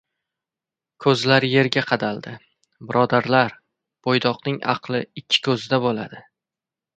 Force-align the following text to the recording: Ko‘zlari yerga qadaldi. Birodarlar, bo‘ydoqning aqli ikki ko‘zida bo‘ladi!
Ko‘zlari 1.03 1.51
yerga 1.51 1.83
qadaldi. 1.91 2.33
Birodarlar, 2.87 3.53
bo‘ydoqning 4.09 4.59
aqli 4.75 5.03
ikki 5.23 5.45
ko‘zida 5.51 5.81
bo‘ladi! 5.87 6.25